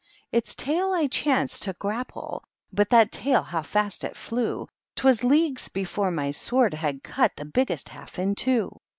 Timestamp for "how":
3.45-3.61